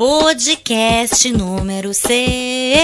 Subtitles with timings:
[0.00, 2.80] Podcast número 6.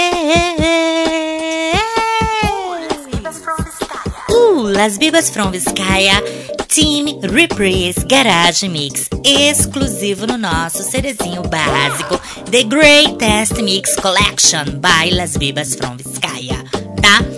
[4.29, 6.23] Uh, Las Bibas from Vizcaya
[6.69, 15.39] Team Reprise Garage Mix, exclusivo no nosso cerezinho básico The Greatest Mix Collection by Las
[15.39, 16.63] Bibas from Vizcaya,
[17.01, 17.36] tá?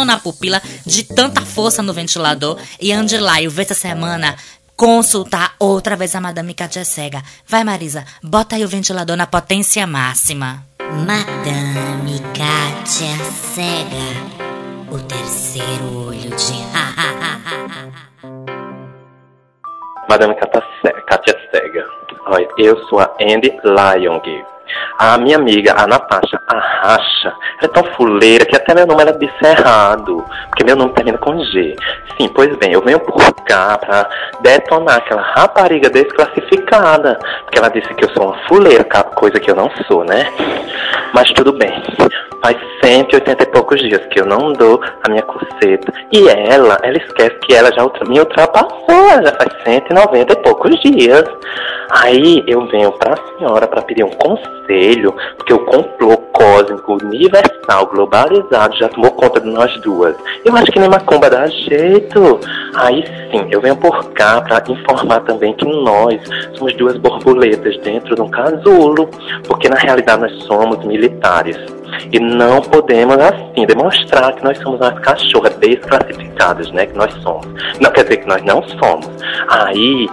[0.04, 2.58] na pupila, de tanta força no ventilador.
[2.80, 4.34] E Angelaio veio essa semana
[4.76, 7.20] consultar outra vez a Madame Katia Cega.
[7.46, 10.64] Vai, Marisa, bota aí o ventilador na potência máxima.
[10.80, 13.16] Madame Katia
[13.54, 14.14] Cega,
[14.90, 16.60] o terceiro olho de
[20.08, 21.84] Madame Katia Cega.
[22.26, 24.44] Olha, eu sou a Andy Lyong.
[24.98, 27.32] A minha amiga, a Natasha, a Racha,
[27.62, 31.42] é tão fuleira que até meu nome ela disse errado, porque meu nome termina com
[31.44, 31.76] G.
[32.16, 34.08] Sim, pois bem, eu venho por cá pra
[34.40, 39.56] detonar aquela rapariga desclassificada, porque ela disse que eu sou uma fuleira, coisa que eu
[39.56, 40.32] não sou, né?
[41.12, 41.82] Mas tudo bem.
[42.42, 45.92] Faz 180 e poucos dias que eu não dou a minha coceta.
[46.12, 51.24] E ela, ela esquece que ela já me ultrapassou, já faz 190 e poucos dias.
[51.90, 58.76] Aí eu venho pra senhora para pedir um conselho, porque o complô cósmico, universal, globalizado
[58.76, 60.14] já tomou conta de nós duas.
[60.44, 62.40] Eu acho que nem macumba dá jeito.
[62.74, 66.20] Aí sim, eu venho por cá para informar também que nós
[66.56, 69.10] somos duas borboletas dentro de um casulo,
[69.46, 71.58] porque na realidade nós somos militares.
[72.12, 76.86] E não podemos, assim, demonstrar que nós somos umas cachorras desclassificadas, né?
[76.86, 77.46] Que nós somos.
[77.80, 79.08] Não quer dizer que nós não somos.
[79.48, 80.08] Aí,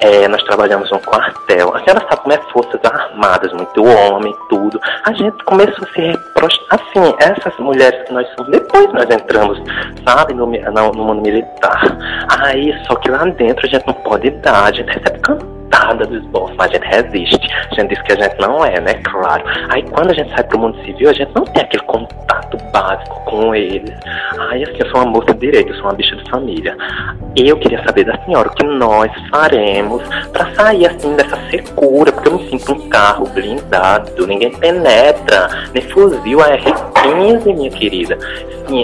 [0.00, 1.74] é, nós trabalhamos num quartel.
[1.74, 4.80] A senhora sabe como é Forças Armadas, muito homem, tudo.
[5.04, 6.26] A gente começou a se.
[6.68, 9.58] Assim, essas mulheres que nós somos, depois nós entramos,
[10.06, 11.96] sabe, no, no, no mundo militar.
[12.42, 15.55] Aí, só que lá dentro a gente não pode dar, a gente recebe canto
[15.86, 17.48] coitada dos bons, mas a gente resiste.
[17.70, 18.94] A gente diz que a gente não é, né?
[19.04, 19.44] Claro.
[19.68, 23.24] Aí quando a gente sai pro mundo civil, a gente não tem aquele contato básico
[23.24, 23.92] com eles.
[24.50, 26.76] Aí assim, eu sou uma moça de direito, eu sou uma bicha de família.
[27.36, 30.02] Eu queria saber da senhora o que nós faremos
[30.32, 35.82] para sair assim dessa secura, porque eu me sinto um carro blindado, ninguém penetra, nem
[35.82, 38.18] fuzil AR-15, minha querida.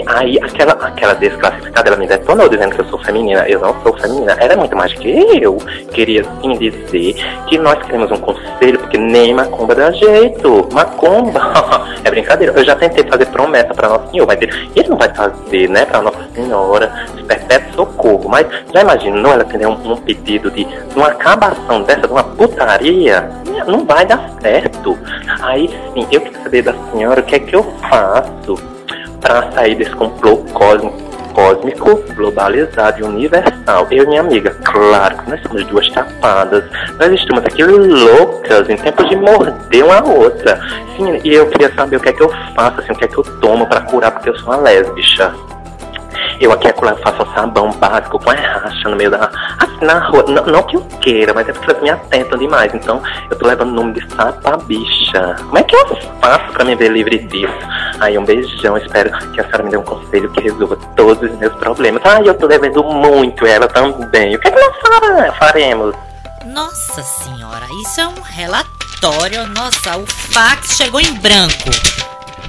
[0.07, 3.47] Aí aquela, aquela desclassificada, ela me detonou dizendo que eu sou feminina.
[3.47, 5.09] Eu não sou feminina, ela é muito mais que
[5.41, 5.57] eu.
[5.91, 7.15] Queria sim dizer
[7.47, 10.69] que nós queremos um conselho, porque nem macumba dá jeito.
[10.71, 11.41] Macumba
[12.03, 12.53] é brincadeira.
[12.55, 15.85] Eu já tentei fazer promessa para Nosso Senhor, mas ele, ele não vai fazer, né,
[15.85, 18.29] para Nossa Senhora, perpétuo socorro.
[18.29, 20.65] Mas já imaginou ela ter um, um pedido de
[20.95, 23.29] uma acabação dessa, de uma putaria?
[23.67, 24.97] Não vai dar certo.
[25.41, 28.72] Aí sim, eu quero saber da senhora o que é que eu faço
[29.23, 33.87] para sair desse complô cósmico globalizado e universal.
[33.89, 36.63] Eu e minha amiga, claro que nós somos duas tapadas.
[36.99, 40.61] Nós estamos aqui loucas, em tempo de morder uma outra.
[40.95, 43.07] Sim, e eu queria saber o que é que eu faço, assim, o que é
[43.07, 45.33] que eu tomo para curar, porque eu sou uma lésbica.
[46.39, 46.67] Eu aqui
[47.01, 49.31] faço sabão básico com a racha no meio da.
[49.59, 50.23] Assim, na rua.
[50.27, 52.73] Não, não que eu queira, mas é porque elas me atentam demais.
[52.73, 55.35] Então eu tô levando o nome de Sapa Bicha.
[55.39, 57.53] Como é que eu faço pra me ver livre disso?
[57.99, 61.37] Aí um beijão, espero que a senhora me dê um conselho que resolva todos os
[61.37, 62.01] meus problemas.
[62.05, 64.35] Ai, eu tô devendo muito, ela também.
[64.35, 65.95] O que é que nós faremos?
[66.45, 69.47] Nossa senhora, isso é um relatório.
[69.47, 71.69] Nossa, o fax chegou em branco.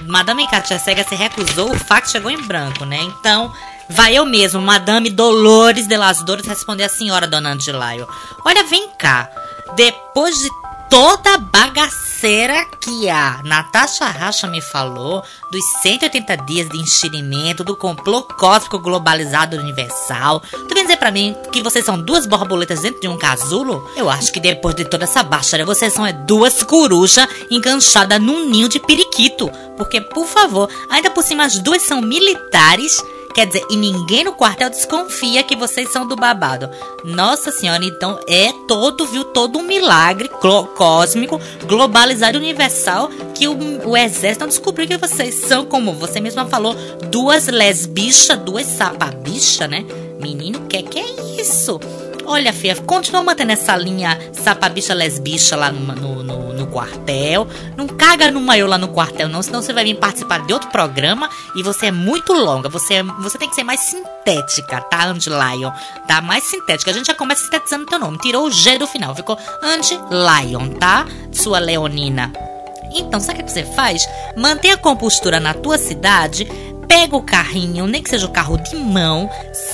[0.06, 2.98] Madame Katia Cega se recusou, o fax chegou em branco, né?
[3.00, 3.50] Então,
[3.88, 8.08] vai eu mesmo, Madame Dolores de las Dores, responder a senhora, dona Andilaio.
[8.44, 9.30] Olha, vem cá.
[9.76, 10.50] Depois de
[10.94, 17.76] toda a bagaceira que a Natasha Racha me falou dos 180 dias de enxerimento, do
[17.76, 20.40] complô cósmico globalizado universal.
[20.40, 23.90] Tu vem dizer pra mim que vocês são duas borboletas dentro de um casulo?
[23.96, 28.48] Eu acho que depois de toda essa baixaria, vocês são é, duas corujas enganchadas num
[28.48, 29.50] ninho de periquito.
[29.76, 33.02] Porque, por favor, ainda por cima as duas são militares
[33.34, 36.70] Quer dizer, e ninguém no quartel desconfia que vocês são do babado.
[37.04, 40.30] Nossa senhora, então é todo, viu, todo um milagre
[40.76, 46.46] cósmico, globalizado, universal, que o, o exército não descobriu que vocês são, como você mesma
[46.46, 46.74] falou,
[47.10, 49.84] duas lesbichas, duas sapabichas, né?
[50.20, 51.80] Menino, que que é isso?
[52.26, 57.46] Olha, Fia, continua mantendo essa linha sapabicha lesbicha lá no, no, no, no, quartel.
[57.76, 60.70] Não caga no maior lá no quartel, não, senão você vai vir participar de outro
[60.70, 62.68] programa e você é muito longa.
[62.68, 65.70] Você, é, você tem que ser mais sintética, tá, Andy Lion?
[66.08, 66.90] Tá mais sintética.
[66.90, 68.18] A gente já começa sintetizando teu nome.
[68.18, 71.06] Tirou o G do final, ficou Andy Lion, tá?
[71.30, 72.32] Sua leonina.
[72.94, 74.08] Então, sabe o que você faz?
[74.36, 76.46] Mantenha a compostura na tua cidade,
[76.88, 79.28] pega o carrinho, nem que seja o carro de mão,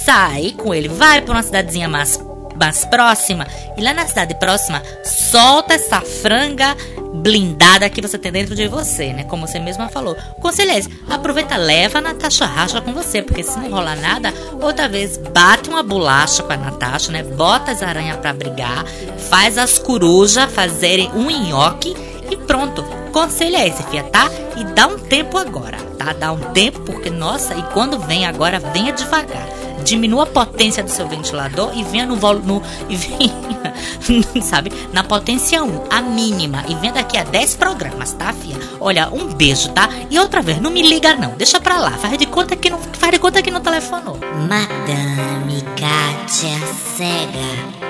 [0.05, 2.19] sai com ele, vai para uma cidadezinha mais
[2.61, 3.47] mais próxima.
[3.77, 6.77] E lá na cidade próxima, solta essa franga
[7.15, 9.25] blindada que você tem dentro de você, né?
[9.25, 10.15] Como você mesma falou.
[10.41, 14.33] Conselho é esse, aproveita, leva a Natasha Racha com você, porque se não rolar nada,
[14.61, 17.23] outra vez bate uma bolacha com a Natasha, né?
[17.23, 18.85] Bota as aranhas para brigar,
[19.31, 21.97] faz as corujas fazerem um nhoque
[22.31, 22.85] e pronto.
[23.11, 24.31] Conselho é esse, fia, tá?
[24.57, 26.13] E dá um tempo agora, tá?
[26.13, 30.91] Dá um tempo, porque, nossa, e quando vem agora, venha devagar diminua a potência do
[30.91, 32.63] seu ventilador e venha no volume.
[32.89, 34.73] E venha, sabe?
[34.93, 36.65] Na potência 1, a mínima.
[36.69, 38.59] E venha daqui a 10 programas, tá, filha?
[38.81, 39.89] Olha, um beijo, tá?
[40.11, 41.31] E outra vez, não me liga não.
[41.33, 41.93] Deixa pra lá.
[41.93, 44.19] Faz de conta que não, faz de conta que não telefonou.
[44.49, 46.59] Madame Kátia
[46.97, 47.81] Cega.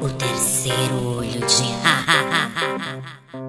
[0.00, 1.78] O terceiro olho de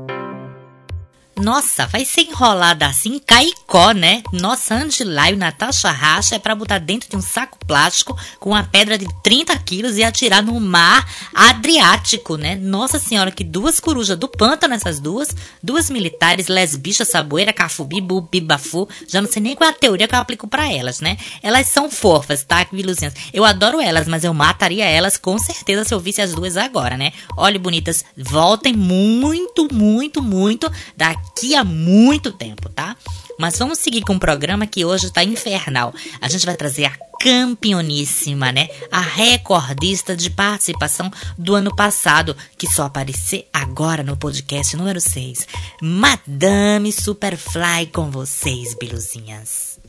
[1.39, 4.21] Nossa, vai ser enrolada assim, caicó, né?
[4.33, 8.63] Nossa, Angela e Natasha Racha é pra botar dentro de um saco plástico com uma
[8.63, 12.57] pedra de 30 quilos e atirar no mar Adriático, né?
[12.57, 15.33] Nossa senhora, que duas corujas do pântano essas duas.
[15.63, 18.89] Duas militares, lesbicha, saboeira, cafubi, bubi, bafu.
[19.07, 21.17] Já não sei nem qual é a teoria que eu aplico para elas, né?
[21.41, 23.13] Elas são fofas, tá, Viluzinhas?
[23.31, 26.97] Eu adoro elas, mas eu mataria elas com certeza se eu visse as duas agora,
[26.97, 27.13] né?
[27.37, 32.95] Olha, bonitas, voltem muito, muito, muito daqui daqui a muito tempo, tá?
[33.37, 35.93] Mas vamos seguir com o programa que hoje tá infernal.
[36.19, 38.67] A gente vai trazer a campeoníssima, né?
[38.91, 45.47] A recordista de participação do ano passado, que só apareceu agora no podcast número 6.
[45.81, 49.79] Madame Superfly com vocês, biluzinhas.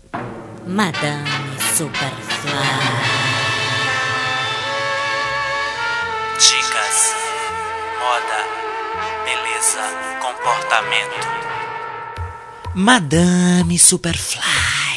[0.66, 1.28] Madame
[1.76, 3.29] Superfly.
[9.30, 9.84] Beleza
[10.20, 11.26] comportamento.
[12.74, 14.89] Madame Superfly,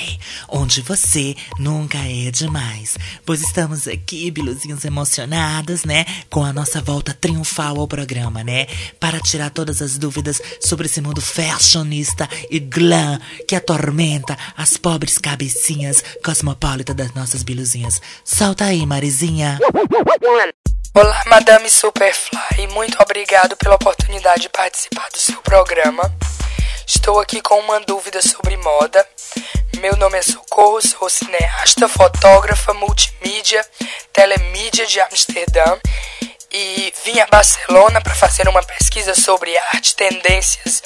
[0.54, 2.96] onde você nunca é demais,
[3.26, 8.68] pois estamos aqui, biluzinhas emocionadas, né, com a nossa volta triunfal ao programa, né,
[9.00, 15.18] para tirar todas as dúvidas sobre esse mundo fashionista e glam que atormenta as pobres
[15.18, 18.00] cabecinhas cosmopolitas das nossas biluzinhas.
[18.24, 19.60] Solta aí, Marizinha.
[20.94, 26.14] Olá, Madame Superfly, muito obrigado pela oportunidade de participar do seu programa.
[26.86, 29.04] Estou aqui com uma dúvida sobre moda.
[29.80, 33.66] Meu nome é Socorro, sou cineasta, fotógrafa, multimídia,
[34.12, 35.78] telemídia de Amsterdã
[36.52, 40.84] e vim a Barcelona para fazer uma pesquisa sobre arte, tendências,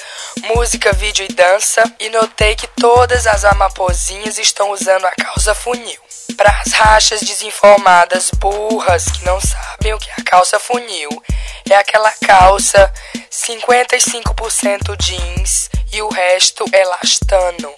[0.54, 6.00] música, vídeo e dança e notei que todas as amapozinhas estão usando a calça funil.
[6.36, 11.10] Para as rachas desinformadas, burras, que não sabem o que é a calça funil,
[11.70, 12.92] é aquela calça
[13.30, 17.74] 55% jeans e o resto elastano,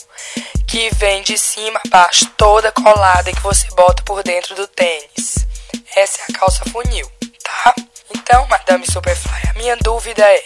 [0.67, 5.47] que vem de cima a baixo, toda colada que você bota por dentro do tênis.
[5.95, 7.11] Essa é a calça funil,
[7.43, 7.75] tá?
[8.15, 10.45] Então, Madame Superfly, a minha dúvida é: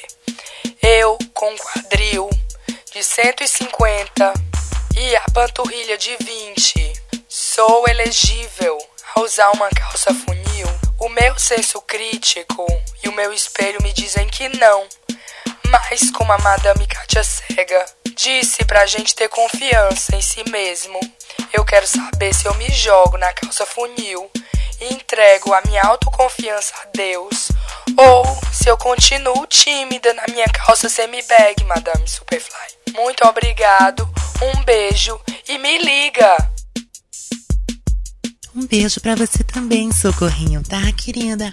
[0.82, 2.28] eu com quadril
[2.92, 4.32] de 150
[4.96, 7.04] e a panturrilha de 20
[7.36, 8.78] Sou elegível
[9.14, 10.66] a usar uma calça funil.
[11.00, 12.66] O meu senso crítico
[13.02, 14.86] e o meu espelho me dizem que não.
[15.70, 20.98] Mas como a Madame Katia Cega disse pra gente ter confiança em si mesmo,
[21.52, 24.30] eu quero saber se eu me jogo na calça funil
[24.80, 27.48] e entrego a minha autoconfiança a Deus
[27.96, 32.94] ou se eu continuo tímida na minha calça semi-bag, Madame Superfly.
[32.94, 34.08] Muito obrigado,
[34.42, 36.53] Um beijo e me liga!
[38.56, 41.52] Um beijo para você também, socorrinho, tá, querida?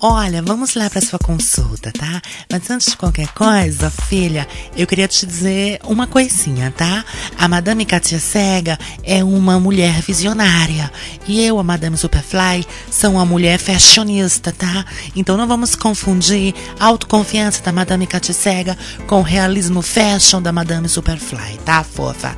[0.00, 2.22] Olha, vamos lá para sua consulta, tá?
[2.50, 7.04] Mas antes de qualquer coisa, filha, eu queria te dizer uma coisinha, tá?
[7.36, 10.90] A Madame Katia Cega é uma mulher visionária
[11.28, 14.86] e eu, a Madame Superfly, sou uma mulher fashionista, tá?
[15.14, 20.50] Então não vamos confundir a autoconfiança da Madame Katia Cega com o realismo fashion da
[20.50, 22.34] Madame Superfly, tá, fofa?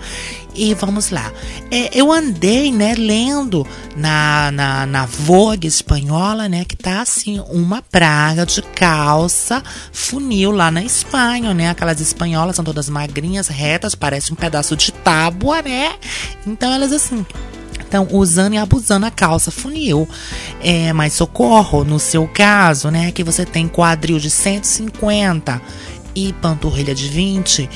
[0.54, 1.32] E vamos lá.
[1.70, 7.82] É, eu andei, né, lendo na, na, na Vogue espanhola, né, que tá assim, uma
[7.82, 11.70] praga de calça funil lá na Espanha, né?
[11.70, 15.94] Aquelas espanholas são todas magrinhas, retas, parece um pedaço de tábua, né?
[16.46, 17.26] Então elas assim
[17.80, 20.08] estão usando e abusando a calça funil.
[20.60, 25.60] É, mas socorro, no seu caso, né, que você tem quadril de 150
[26.14, 27.68] e panturrilha de 20,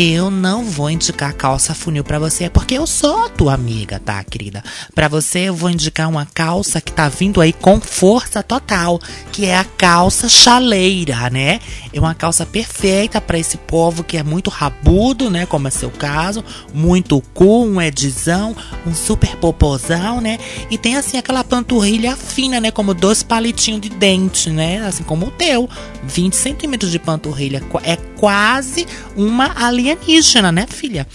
[0.00, 4.62] eu não vou indicar calça funil para você, porque eu sou tua amiga, tá, querida?
[4.94, 9.00] Para você eu vou indicar uma calça que tá vindo aí com força total,
[9.32, 11.58] que é a calça chaleira, né?
[11.92, 15.90] É uma calça perfeita para esse povo que é muito rabudo, né, como é seu
[15.90, 18.54] caso, muito cu, um edizão,
[18.86, 20.38] um super popozão, né?
[20.70, 24.78] E tem assim aquela panturrilha fina, né, como dois palitinhos de dente, né?
[24.86, 25.68] Assim como o teu,
[26.04, 28.86] 20 centímetros de panturrilha, é quase
[29.16, 29.46] uma
[29.92, 31.06] alienígena, né, filha?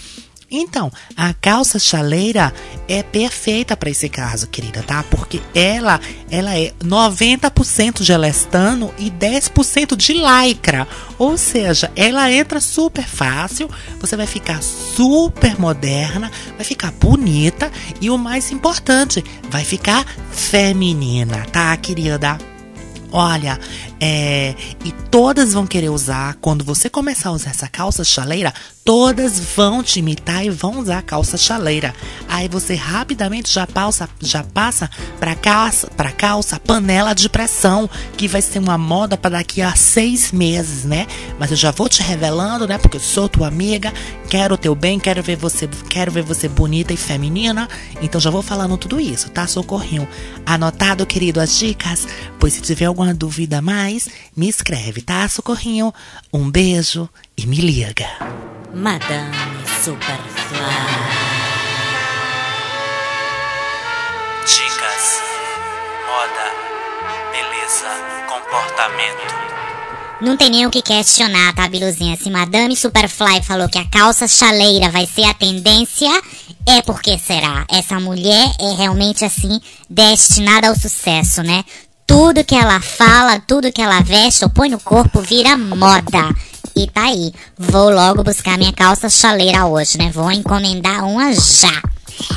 [0.50, 2.54] Então, a calça chaleira
[2.86, 5.02] é perfeita para esse caso, querida, tá?
[5.10, 6.00] Porque ela,
[6.30, 10.86] ela é 90% de elastano e 10% de lycra.
[11.18, 18.08] Ou seja, ela entra super fácil, você vai ficar super moderna, vai ficar bonita e
[18.08, 22.38] o mais importante, vai ficar feminina, tá, querida?
[23.10, 23.60] Olha,
[24.06, 26.36] é, e todas vão querer usar.
[26.38, 28.52] Quando você começar a usar essa calça chaleira,
[28.84, 31.94] todas vão te imitar e vão usar a calça chaleira.
[32.28, 38.28] Aí você rapidamente já passa, já passa para calça, para calça panela de pressão, que
[38.28, 41.06] vai ser uma moda para daqui a seis meses, né?
[41.38, 42.76] Mas eu já vou te revelando, né?
[42.76, 43.90] Porque eu sou tua amiga,
[44.28, 47.70] quero o teu bem, quero ver você, quero ver você bonita e feminina.
[48.02, 49.46] Então já vou falando tudo isso, tá?
[49.46, 50.06] Socorrinho.
[50.44, 52.06] Anotado, querido, as dicas?
[52.38, 53.93] Pois se tiver alguma dúvida mais,
[54.36, 55.92] me escreve, tá, Socorrinho?
[56.32, 58.06] Um beijo e me liga.
[58.74, 59.34] Madame
[59.82, 60.58] Superfly.
[64.46, 65.20] Dicas,
[66.06, 66.46] moda,
[67.32, 67.88] beleza,
[68.28, 69.34] comportamento.
[70.20, 72.16] Não tem nem o que questionar, tá, Biluzinha?
[72.16, 76.08] Se Madame Superfly falou que a calça chaleira vai ser a tendência,
[76.66, 77.66] é porque será?
[77.68, 81.64] Essa mulher é realmente assim destinada ao sucesso, né?
[82.06, 86.34] Tudo que ela fala, tudo que ela veste ou põe no corpo vira moda.
[86.76, 87.32] E tá aí.
[87.58, 90.10] Vou logo buscar minha calça chaleira hoje, né?
[90.12, 91.82] Vou encomendar uma já.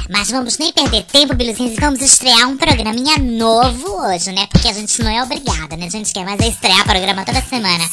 [0.09, 4.47] Mas vamos nem perder tempo, Biluzinhos, e vamos estrear um programinha novo hoje, né?
[4.51, 5.85] Porque a gente não é obrigada, né?
[5.85, 7.83] A gente quer mais é estrear programa toda semana.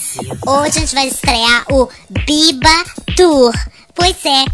[0.46, 2.84] Hoje a gente vai estrear o Biba
[3.16, 3.52] Tour.
[3.94, 4.44] Pois é,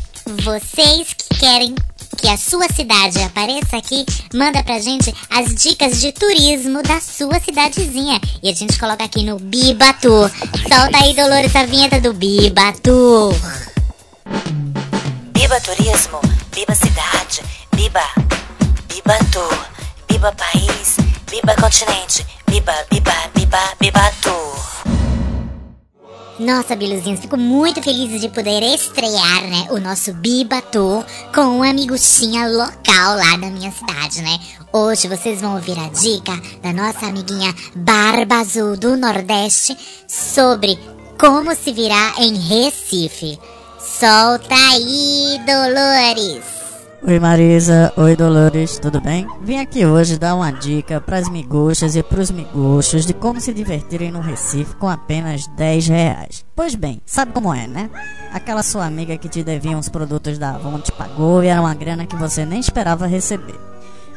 [0.42, 1.74] vocês que querem
[2.16, 7.40] que a sua cidade apareça aqui, manda pra gente as dicas de turismo da sua
[7.40, 8.20] cidadezinha.
[8.42, 10.30] E a gente coloca aqui no Biba Tour.
[10.68, 13.34] Solta aí, Dolores, a vinheta do Biba Tour.
[15.32, 16.20] Biba Turismo,
[16.54, 17.42] Biba Cidade,
[17.74, 18.04] Biba,
[18.88, 19.18] Biba
[20.06, 20.96] Biba País,
[21.30, 25.09] Biba Continente, Biba, Biba, Biba, Biba Tour.
[26.40, 31.04] Nossa, Biluzinhos, fico muito feliz de poder estrear, né, o nosso Biba Tour
[31.35, 34.40] com uma amiguchinha local lá da minha cidade, né?
[34.73, 36.32] Hoje vocês vão ouvir a dica
[36.62, 39.76] da nossa amiguinha Barba Azul do Nordeste
[40.09, 40.78] sobre
[41.20, 43.38] como se virar em Recife.
[43.78, 46.59] Solta aí, Dolores!
[47.02, 49.26] Oi Marisa, oi Dolores, tudo bem?
[49.40, 53.40] Vim aqui hoje dar uma dica para as miguxas e para os miguxos de como
[53.40, 56.45] se divertirem no Recife com apenas 10 reais.
[56.54, 57.88] Pois bem, sabe como é, né?
[58.35, 61.75] Aquela sua amiga que te devia uns produtos da Avon te pagou e era uma
[61.75, 63.59] grana que você nem esperava receber.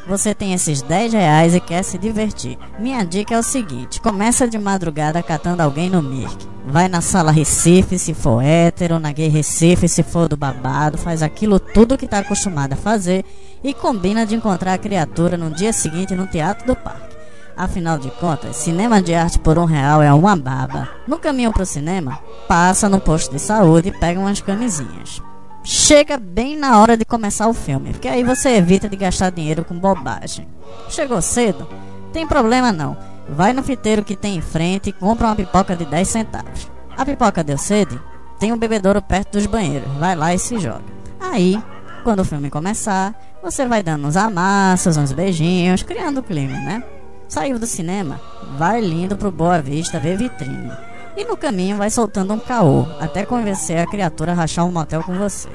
[0.06, 2.60] Você tem esses 10 reais e quer se divertir.
[2.78, 6.53] Minha dica é o seguinte: começa de madrugada catando alguém no Mirk.
[6.66, 11.22] Vai na sala Recife se for hétero, na gay Recife se for do babado, faz
[11.22, 13.26] aquilo tudo que tá acostumado a fazer
[13.64, 17.16] e combina de encontrar a criatura no dia seguinte no Teatro do Parque.
[17.56, 20.90] Afinal de contas, cinema de arte por um real é uma baba.
[21.08, 25.22] No caminho pro cinema, passa no posto de saúde e pega umas camisinhas
[25.64, 29.64] chega bem na hora de começar o filme, porque aí você evita de gastar dinheiro
[29.64, 30.48] com bobagem.
[30.90, 31.68] Chegou cedo?
[32.12, 32.98] Tem problema não.
[33.28, 36.70] Vai no fiteiro que tem em frente e compra uma pipoca de 10 centavos.
[36.98, 38.00] A pipoca deu sede?
[38.40, 39.92] Tem um bebedouro perto dos banheiros.
[39.98, 40.84] Vai lá e se joga.
[41.20, 41.62] Aí,
[42.04, 46.84] quando o filme começar, você vai dando uns amassos, uns beijinhos, criando o clima, né?
[47.28, 48.20] Saiu do cinema,
[48.58, 50.72] vai lindo pro Boa Vista ver vitrine.
[51.16, 55.02] E no caminho vai soltando um caô, até convencer a criatura a rachar um motel
[55.04, 55.50] com você.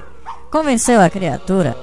[0.51, 1.77] Convenceu a criatura?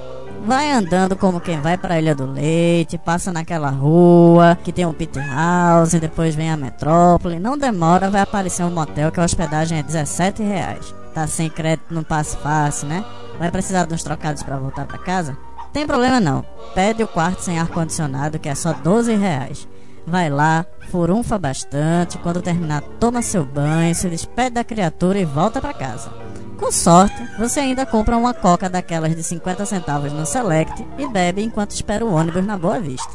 [0.46, 4.86] Vai andando como quem vai para a Ilha do Leite, passa naquela rua que tem
[4.86, 7.40] um pit house, depois vem a metrópole.
[7.40, 10.94] Não demora, vai aparecer um motel que a hospedagem é 17 reais.
[11.12, 13.04] Tá sem crédito, não passa fácil, né?
[13.40, 15.36] Vai precisar de uns trocados para voltar para casa?
[15.72, 16.44] Tem problema não.
[16.76, 19.66] Pede o quarto sem ar-condicionado, que é só 12 reais.
[20.06, 25.60] Vai lá, furunfa bastante, quando terminar toma seu banho, se despede da criatura e volta
[25.60, 26.25] para casa.
[26.58, 31.42] Com sorte, você ainda compra uma coca daquelas de 50 centavos no Select e bebe
[31.42, 33.10] enquanto espera o ônibus na Boa Vista.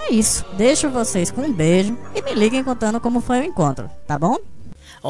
[0.00, 3.90] É isso, deixo vocês com um beijo e me liguem contando como foi o encontro,
[4.06, 4.38] tá bom?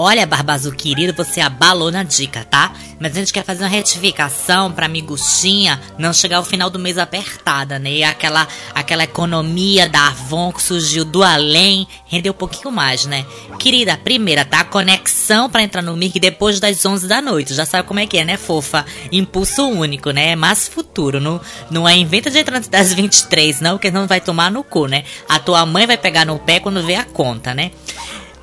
[0.00, 2.72] Olha, Barbazu querido, você abalou na dica, tá?
[3.00, 6.96] Mas a gente quer fazer uma retificação pra miguxinha não chegar ao final do mês
[6.96, 7.90] apertada, né?
[7.90, 13.26] E aquela, aquela economia da Avon que surgiu do além rendeu um pouquinho mais, né?
[13.58, 14.62] Querida, primeira, tá?
[14.62, 17.52] Conexão pra entrar no MIG depois das 11 da noite.
[17.52, 18.86] Já sabe como é que é, né, fofa?
[19.10, 20.36] Impulso único, né?
[20.36, 21.18] Mais futuro.
[21.18, 21.40] Não,
[21.72, 25.02] não é inventa de entrar das 23, não, porque não vai tomar no cu, né?
[25.28, 27.72] A tua mãe vai pegar no pé quando vê a conta, né?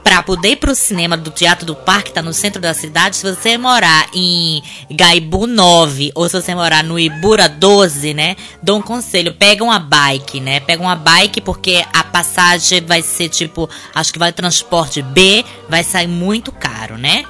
[0.05, 3.23] Pra poder ir pro cinema do Teatro do Parque, tá no centro da cidade, se
[3.23, 8.35] você morar em Gaibu 9 ou se você morar no Ibura 12, né?
[8.61, 10.59] Dou um conselho, pega uma bike, né?
[10.59, 15.83] Pega uma bike porque a passagem vai ser tipo, acho que vai transporte B, vai
[15.83, 17.25] sair muito caro, né?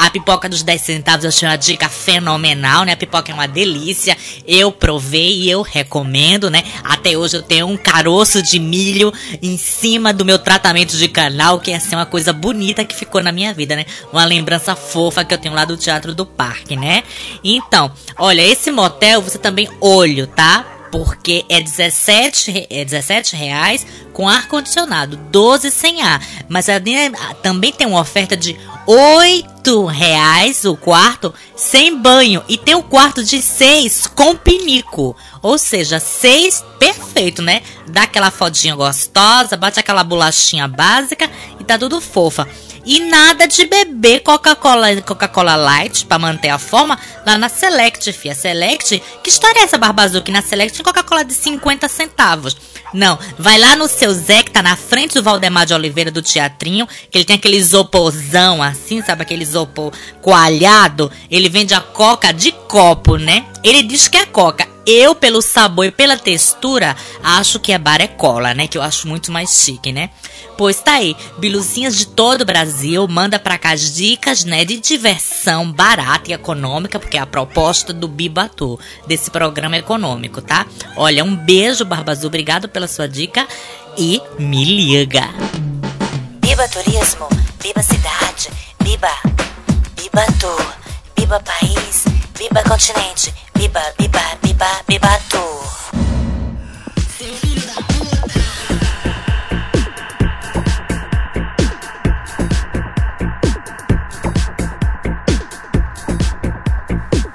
[0.00, 2.92] A pipoca dos 10 centavos eu achei uma dica fenomenal, né?
[2.92, 4.16] A pipoca é uma delícia.
[4.46, 6.64] Eu provei e eu recomendo, né?
[6.82, 11.60] Até hoje eu tenho um caroço de milho em cima do meu tratamento de canal,
[11.60, 13.84] que é assim uma coisa bonita que ficou na minha vida, né?
[14.10, 17.04] Uma lembrança fofa que eu tenho lá do Teatro do Parque, né?
[17.44, 20.78] Então, olha, esse motel você também olho, tá?
[20.90, 26.20] porque é 17, é 17 reais com ar-condicionado, 12 sem ar.
[26.48, 26.66] Mas
[27.42, 28.58] também tem uma oferta de
[28.92, 32.42] 8 reais o quarto sem banho.
[32.48, 35.16] E tem o quarto de 6 com pinico.
[35.40, 37.62] Ou seja, 6 perfeito, né?
[37.86, 42.48] Dá aquela fodinha gostosa, bate aquela bolachinha básica e tá tudo fofa.
[42.84, 48.34] E nada de beber Coca-Cola Coca-Cola Light para manter a forma lá na Select, fia.
[48.34, 50.30] Select, que história é essa, Barbazuki?
[50.30, 52.56] Na Select tem Coca-Cola de 50 centavos.
[52.92, 56.22] Não, vai lá no seu Zé, que tá na frente do Valdemar de Oliveira do
[56.22, 59.22] Teatrinho, que ele tem aquele isoporzão assim, sabe?
[59.22, 61.10] Aquele isopor coalhado.
[61.30, 63.44] Ele vende a coca de copo, né?
[63.62, 64.69] Ele diz que é coca.
[64.92, 68.66] Eu, pelo sabor e pela textura, acho que é barecola, né?
[68.66, 70.10] Que eu acho muito mais chique, né?
[70.58, 74.64] Pois tá aí, biluzinhas de todo o Brasil, manda pra cá as dicas, né?
[74.64, 80.66] De diversão barata e econômica, porque é a proposta do Bibatu, desse programa econômico, tá?
[80.96, 83.46] Olha, um beijo, Barbazu, obrigado pela sua dica
[83.96, 85.28] e me liga.
[86.40, 87.28] Biba Turismo,
[87.62, 88.50] Biba Cidade,
[88.82, 89.12] Biba,
[89.94, 90.26] Biba
[91.14, 93.32] Biba País, Biba Continente,
[95.28, 95.60] Tour.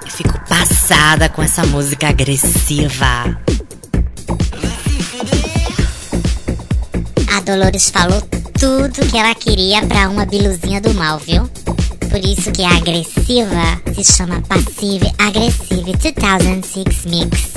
[0.04, 3.38] Eu fico passada com essa música agressiva.
[7.36, 8.20] A Dolores falou
[8.58, 11.48] tudo que ela queria pra uma biluzinha do mal, viu?
[12.16, 17.52] Por isso que a agressiva se chama Passive Aggressive 2006 Mix.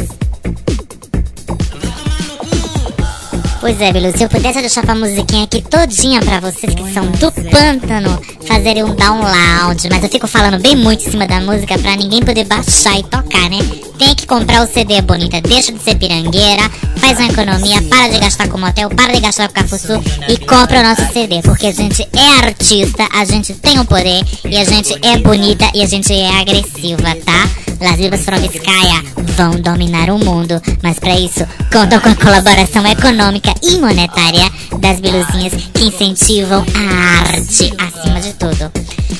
[3.61, 7.09] Pois é, Bilu, se eu pudesse deixar a musiquinha aqui todinha pra vocês que são
[7.09, 11.77] do pântano fazerem um download, mas eu fico falando bem muito em cima da música
[11.77, 13.59] pra ninguém poder baixar e tocar, né?
[13.97, 18.19] Tem que comprar o CD bonita, deixa de ser pirangueira, faz uma economia, para de
[18.19, 21.71] gastar com motel, para de gastar com cafuçu e compra o nosso CD, porque a
[21.71, 25.85] gente é artista, a gente tem o poder e a gente é bonita e a
[25.85, 27.49] gente é agressiva, tá?
[27.81, 29.03] Las Vivas Frogskaya
[29.37, 34.99] vão dominar o mundo, mas para isso contam com a colaboração econômica e monetária das
[34.99, 38.71] biluzinhas que incentivam a arte acima de tudo.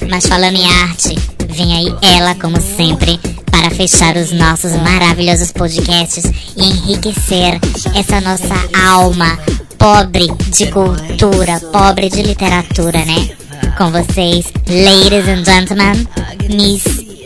[0.09, 1.15] Mas falando em arte,
[1.49, 3.19] vem aí ela, como sempre,
[3.51, 7.59] para fechar os nossos maravilhosos podcasts e enriquecer
[7.95, 8.55] essa nossa
[8.87, 9.37] alma
[9.77, 13.29] pobre de cultura, pobre de literatura, né?
[13.77, 16.07] Com vocês, ladies and gentlemen,
[16.49, 16.83] Miss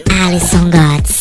[0.09, 1.12] Alison Gods.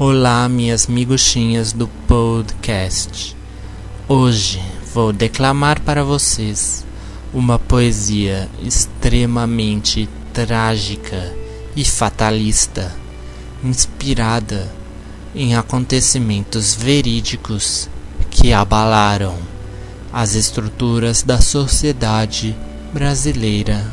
[0.00, 3.36] Olá, minhas miguxinhas do podcast.
[4.06, 4.62] Hoje
[4.94, 6.86] vou declamar para vocês
[7.34, 11.34] uma poesia extremamente trágica
[11.74, 12.94] e fatalista,
[13.64, 14.72] inspirada
[15.34, 17.90] em acontecimentos verídicos
[18.30, 19.36] que abalaram
[20.12, 22.56] as estruturas da sociedade
[22.92, 23.84] brasileira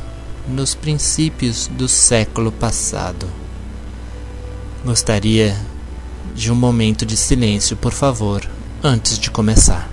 [0.48, 3.28] nos princípios do século passado.
[4.86, 5.65] Gostaria
[6.36, 8.48] de um momento de silêncio, por favor,
[8.84, 9.90] antes de começar.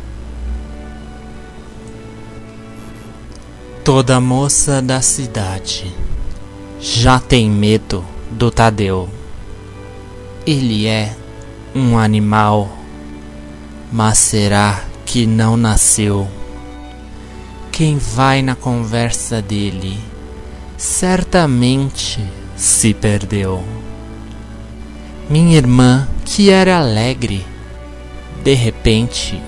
[3.85, 5.95] Toda moça da cidade
[6.81, 9.09] já tem medo do Tadeu.
[10.45, 11.17] Ele é
[11.75, 12.77] um animal,
[13.93, 16.29] mas será que não nasceu?
[17.71, 19.99] Quem vai na conversa dele
[20.77, 22.21] certamente
[22.57, 23.65] se perdeu.
[25.31, 27.45] Minha irmã, que era alegre,
[28.43, 29.41] de repente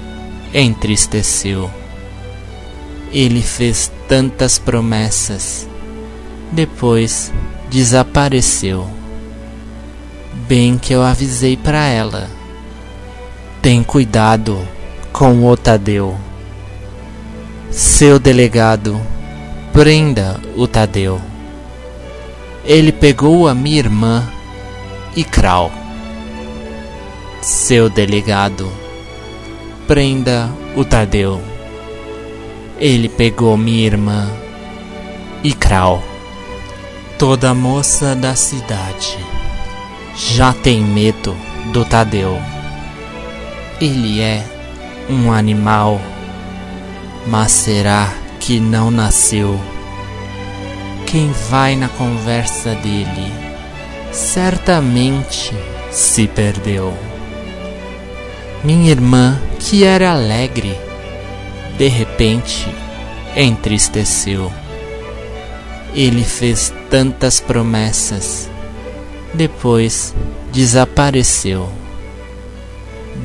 [0.53, 1.71] entristeceu.
[3.13, 5.69] Ele fez tantas promessas,
[6.53, 7.33] depois
[7.71, 8.89] desapareceu.
[10.49, 12.29] Bem que eu avisei para ela.
[13.63, 14.59] Tem cuidado
[15.13, 16.17] com o Tadeu.
[17.71, 19.01] Seu delegado,
[19.73, 21.21] prenda o Tadeu.
[22.65, 24.29] Ele pegou a minha irmã
[25.17, 25.84] e Krau.
[27.45, 28.73] Seu delegado,
[29.87, 31.43] prenda o Tadeu.
[32.79, 34.31] Ele pegou minha irmã
[35.43, 36.03] e Krau.
[37.19, 39.19] Toda moça da cidade
[40.17, 41.37] já tem medo
[41.71, 42.41] do Tadeu.
[43.79, 44.43] Ele é
[45.11, 46.01] um animal,
[47.27, 49.61] mas será que não nasceu?
[51.05, 53.31] Quem vai na conversa dele
[54.13, 55.55] certamente
[55.91, 56.97] se perdeu.
[58.65, 60.75] Minha irmã, que era alegre,
[61.77, 62.67] de repente
[63.37, 64.51] entristeceu.
[65.95, 68.49] Ele fez tantas promessas,
[69.35, 70.15] depois
[70.51, 71.69] desapareceu.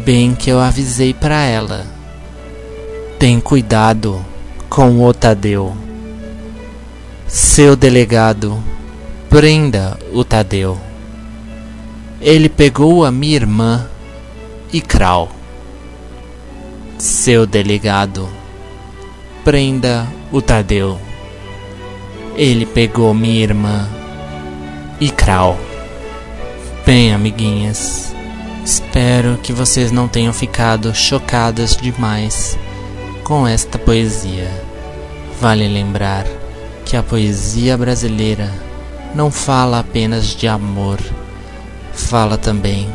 [0.03, 1.87] Bem que eu avisei para ela.
[3.17, 4.19] Tem cuidado
[4.69, 5.73] com o Tadeu.
[7.27, 8.61] Seu delegado,
[9.29, 10.77] prenda o Tadeu.
[12.19, 13.87] Ele pegou a minha irmã
[14.71, 15.29] e Krau.
[16.97, 18.29] Seu delegado,
[19.43, 20.99] prenda o Tadeu.
[22.35, 23.89] Ele pegou minha irmã
[24.99, 25.57] e Krau.
[26.85, 28.13] Bem, amiguinhas,
[28.63, 32.57] espero que vocês não tenham ficado chocadas demais
[33.23, 34.49] com esta poesia.
[35.41, 36.25] Vale lembrar
[36.85, 38.51] que a poesia brasileira
[39.15, 40.99] não fala apenas de amor,
[41.93, 42.87] fala também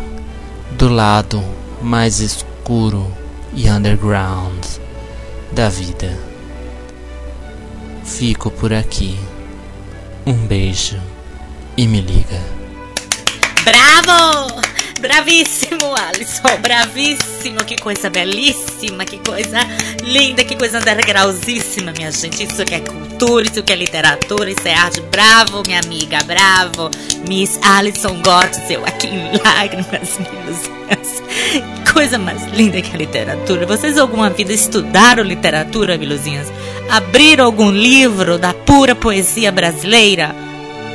[0.73, 1.43] do lado
[1.85, 3.07] mais escuro
[3.53, 4.65] e underground
[5.53, 6.19] da vida.
[8.03, 9.21] Fico por aqui.
[10.27, 10.99] Um beijo
[11.77, 12.41] e me liga.
[13.65, 14.74] Bravo!
[15.05, 19.59] Bravíssimo, Alisson, bravíssimo, que coisa belíssima, que coisa
[20.03, 22.45] linda, que coisa undergroundíssima, minha gente.
[22.45, 25.03] Isso que é cultura, isso que é literatura, isso é arte.
[25.03, 26.91] Bravo, minha amiga, bravo.
[27.29, 31.23] Miss Alison Gottsel, aqui em Lágrimas Miluzinhas.
[31.93, 33.67] Coisa mais linda que a literatura.
[33.67, 36.51] Vocês alguma vida estudaram literatura, Miluzinhas?
[36.89, 40.35] Abriram algum livro da pura poesia brasileira?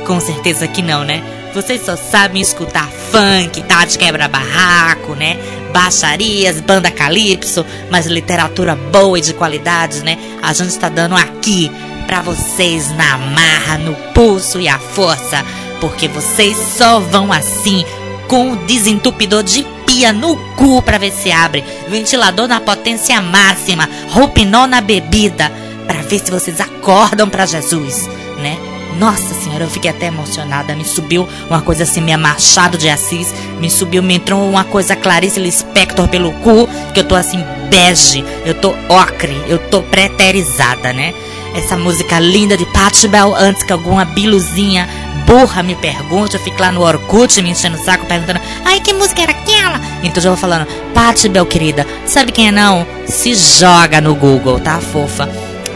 [0.04, 1.22] Com certeza que não, né?
[1.54, 5.36] Vocês só sabem escutar funk, tá de quebra-barraco, né?
[5.72, 10.16] Baixarias, banda calypso, mas literatura boa e de qualidade, né?
[10.42, 11.70] A gente tá dando aqui
[12.06, 15.44] pra vocês na marra, no pulso e a força,
[15.80, 17.84] porque vocês só vão assim
[18.28, 23.88] com o desentupidor de pia no cu pra ver se abre, ventilador na potência máxima,
[24.10, 25.50] roupinol na bebida,
[25.86, 28.08] pra ver se vocês acordam pra Jesus,
[28.38, 28.69] né?
[28.98, 30.74] Nossa senhora, eu fiquei até emocionada.
[30.74, 33.32] Me subiu uma coisa assim, minha Machado de Assis.
[33.58, 36.68] Me subiu, me entrou uma coisa Clarice Lispector pelo cu.
[36.92, 38.24] Que eu tô assim, bege.
[38.44, 39.42] Eu tô ocre.
[39.48, 41.14] Eu tô preterizada, né?
[41.54, 44.88] Essa música linda de Patti Bell, antes que alguma biluzinha
[45.26, 48.92] burra me pergunte, eu fico lá no Orkut me enchendo o saco, perguntando, ai, que
[48.92, 49.80] música era aquela?
[50.02, 52.86] Então eu já vou falando, Patti Bell, querida, sabe quem é não?
[53.06, 55.28] Se joga no Google, tá, fofa?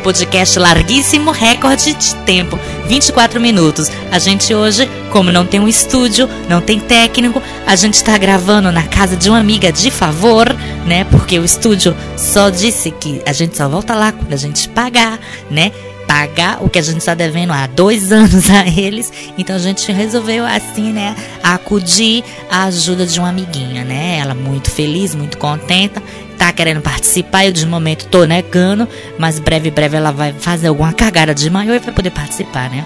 [0.04, 3.90] Podcast larguíssimo, recorde de tempo, 24 minutos.
[4.12, 8.70] A gente hoje, como não tem um estúdio, não tem técnico, a gente está gravando
[8.70, 11.04] na casa de uma amiga de favor, né?
[11.04, 15.18] Porque o estúdio só disse que a gente só volta lá quando a gente pagar,
[15.50, 15.72] né?
[16.06, 19.12] pagar o que a gente está devendo há dois anos a eles.
[19.36, 24.18] Então a gente resolveu assim, né, acudir à ajuda de uma amiguinha, né?
[24.18, 26.02] Ela muito feliz, muito contenta,
[26.34, 27.46] tá querendo participar.
[27.46, 31.74] Eu de momento tô negando, mas breve, breve ela vai fazer alguma cagada de maior
[31.74, 32.84] e vai poder participar, né?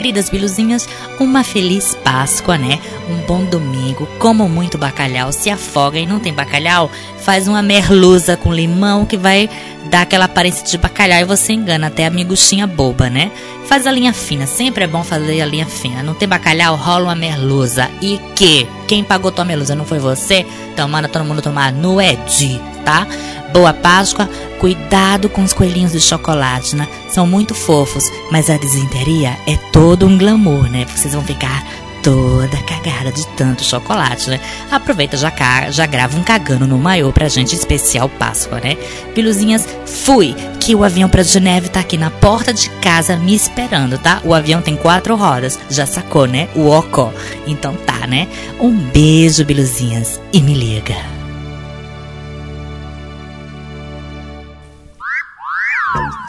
[0.00, 2.80] Queridas biluzinhas, uma feliz Páscoa, né?
[3.06, 4.08] Um bom domingo.
[4.18, 9.18] Como muito bacalhau, se afoga e não tem bacalhau, faz uma merluza com limão que
[9.18, 9.50] vai
[9.90, 13.30] dar aquela aparência de bacalhau e você engana até a miguxinha boba, né?
[13.66, 16.02] Faz a linha fina, sempre é bom fazer a linha fina.
[16.02, 17.90] Não tem bacalhau, rola uma merluza.
[18.00, 18.66] E que?
[18.88, 20.46] Quem pagou tua merluza não foi você?
[20.72, 23.06] Então manda todo mundo tomar no Edi, tá?
[23.52, 26.88] Boa Páscoa, cuidado com os coelhinhos de chocolate, né?
[27.08, 30.86] São muito fofos, mas a desinteria é todo um glamour, né?
[30.86, 31.64] Vocês vão ficar
[32.02, 34.40] toda cagada de tanto chocolate, né?
[34.70, 35.32] Aproveita, já,
[35.70, 38.76] já grava um cagando no maiô pra gente, especial Páscoa, né?
[39.14, 43.98] Piluzinhas, fui, que o avião pra Geneve tá aqui na porta de casa me esperando,
[43.98, 44.20] tá?
[44.24, 46.48] O avião tem quatro rodas, já sacou, né?
[46.54, 47.12] O ocó.
[47.46, 48.28] Então tá, né?
[48.58, 51.19] Um beijo, Biluzinhas, e me liga.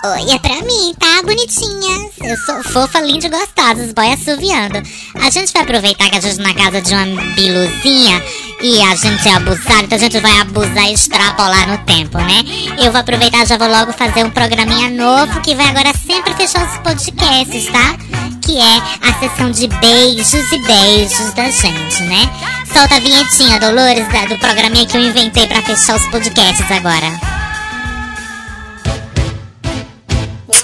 [0.04, 2.12] É pra mim, tá, bonitinhas?
[2.24, 4.82] Eu sou fofa, linda e gostosa, os boy assoviando.
[5.22, 8.24] A gente vai aproveitar que a gente tá na casa de uma biluzinha
[8.64, 12.44] e a gente é abusado, então a gente vai abusar e extrapolar no tempo, né?
[12.84, 16.68] Eu vou aproveitar já vou logo fazer um programinha novo que vai agora sempre fechar
[16.68, 17.96] os podcasts, tá?
[18.42, 22.28] Que é a sessão de beijos e beijos da gente, né?
[22.74, 27.41] Solta a vinhetinha, Dolores, do programinha que eu inventei pra fechar os podcasts agora.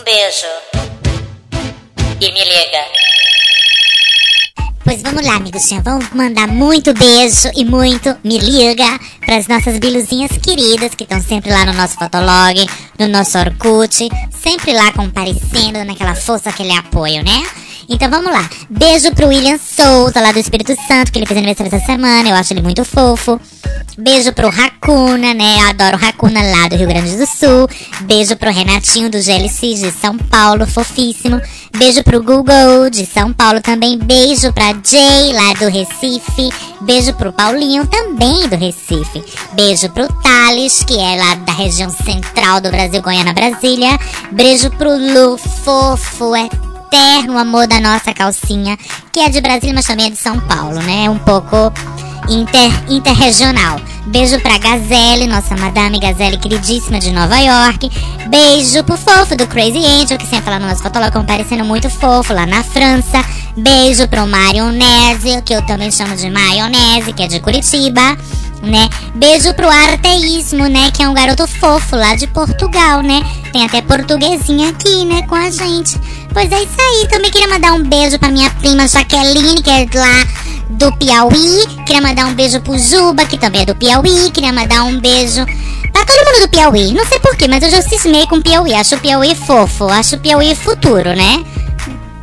[0.08, 0.48] Beijo.
[2.22, 2.84] E me liga.
[4.86, 5.82] Pois vamos lá, amiguinha.
[5.84, 11.22] Vamos mandar muito beijo e muito me liga para as nossas biluzinhas queridas que estão
[11.22, 12.56] sempre lá no nosso fotolog,
[12.98, 17.46] no nosso Orkut, sempre lá comparecendo naquela força, aquele apoio, né?
[17.90, 18.50] Então vamos lá.
[18.70, 22.28] Beijo pro William Souza, lá do Espírito Santo, que ele fez aniversário essa semana.
[22.28, 23.40] Eu acho ele muito fofo.
[23.98, 25.58] Beijo pro Racuna, né?
[25.60, 27.68] Eu adoro Racuna lá do Rio Grande do Sul.
[28.02, 31.42] Beijo pro Renatinho do GLC de São Paulo, fofíssimo.
[31.78, 33.98] Beijo pro Google de São Paulo também.
[33.98, 36.52] Beijo pra Jay lá do Recife.
[36.82, 39.24] Beijo pro Paulinho também do Recife.
[39.54, 43.98] Beijo pro Thales, que é lá da região central do Brasil, Goiânia, Brasília.
[44.32, 46.48] Beijo pro Lu, fofo, é
[46.88, 48.78] eterno amor da nossa calcinha,
[49.12, 51.10] que é de Brasília, mas também é de São Paulo, né?
[51.10, 51.72] Um pouco
[52.30, 53.80] inter, interregional.
[54.06, 57.92] Beijo pra Gazelle, nossa madame Gazelle queridíssima de Nova York.
[58.30, 62.34] Beijo pro fofo do Crazy Angel, que sempre lá no nosso fotolog comparecendo muito fofo
[62.34, 63.24] lá na França.
[63.58, 68.18] Beijo pro Marionese, que eu também chamo de Maionese, que é de Curitiba
[68.62, 68.90] né?
[69.16, 70.92] Beijo pro Arteísmo, né?
[70.92, 73.22] Que é um garoto fofo lá de Portugal, né?
[73.52, 75.24] Tem até portuguesinha aqui, né?
[75.24, 76.00] Com a gente.
[76.38, 77.08] Pois é isso aí.
[77.08, 80.24] Também queria mandar um beijo pra minha prima Jaqueline, que é lá
[80.70, 81.66] do Piauí.
[81.84, 84.30] Queria mandar um beijo pro Juba, que também é do Piauí.
[84.30, 85.44] Queria mandar um beijo
[85.92, 86.94] pra todo mundo do Piauí.
[86.94, 88.76] Não sei porquê, mas eu já cismei com o Piauí.
[88.76, 89.86] Acho o Piauí fofo.
[89.86, 91.44] Acho o Piauí futuro, né?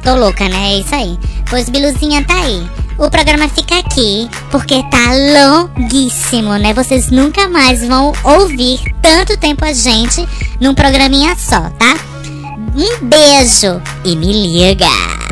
[0.05, 0.75] Tô louca, né?
[0.75, 1.19] É isso aí.
[1.51, 2.65] Pois Biluzinha tá aí
[2.97, 5.11] o programa fica aqui porque tá
[5.75, 6.73] longuíssimo, né?
[6.73, 10.25] Vocês nunca mais vão ouvir tanto tempo a gente
[10.61, 12.14] num programinha só, tá?
[12.77, 15.24] Um beijo e me liga!